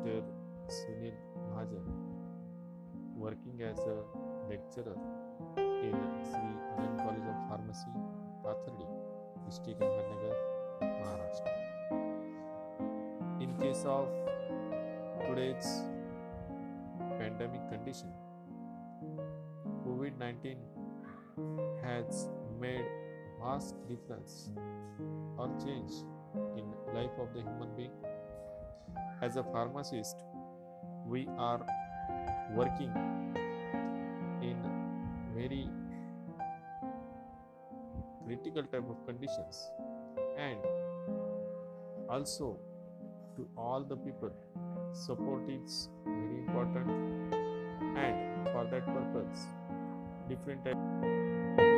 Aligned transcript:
Dr. 0.00 0.24
Sunil 0.68 1.12
Mahajan, 1.52 1.84
working 3.16 3.60
as 3.60 3.78
a 3.80 4.00
lecturer 4.48 4.96
in 5.58 5.92
Sri 6.24 6.50
Anand 6.72 6.96
College 7.04 7.28
of 7.28 7.36
Pharmacy, 7.50 7.92
Pathardi, 8.42 8.86
District 9.44 9.78
Ahmednagar, 9.78 10.36
Maharashtra. 10.80 11.52
In 13.42 13.52
case 13.60 13.84
of 13.84 14.08
today's 15.28 15.68
pandemic 17.18 17.68
condition, 17.68 18.08
COVID 19.84 20.16
19 20.18 20.56
has 21.84 22.30
made 22.58 22.88
vast 23.42 23.76
difference 23.86 24.48
or 25.36 25.50
change 25.62 25.92
in 26.56 26.64
life 26.94 27.12
of 27.18 27.34
the 27.34 27.42
human 27.42 27.68
being 27.76 27.92
as 29.22 29.36
a 29.36 29.42
pharmacist, 29.42 30.24
we 31.06 31.28
are 31.38 31.60
working 32.54 32.90
in 34.40 34.56
very 35.34 35.68
critical 38.24 38.62
type 38.62 38.88
of 38.88 39.04
conditions. 39.06 39.70
And 40.38 40.58
also 42.08 42.58
to 43.36 43.46
all 43.58 43.84
the 43.84 43.96
people 43.96 44.32
support 44.92 45.48
is 45.50 45.90
very 46.06 46.38
important. 46.38 46.88
And 47.96 48.48
for 48.48 48.64
that 48.70 48.86
purpose 48.86 49.46
different 50.28 50.64
type 50.64 51.69